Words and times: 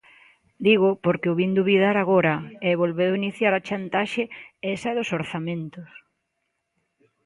Dígoo 0.65 0.93
porque 1.05 1.31
o 1.31 1.37
vin 1.39 1.51
dubidar 1.57 1.95
agora, 1.99 2.35
e 2.67 2.69
volveu 2.81 3.11
iniciar 3.21 3.53
a 3.55 3.63
chantaxe 3.67 4.23
esa 4.75 4.91
dos 4.97 5.09
orzamentos. 5.19 5.89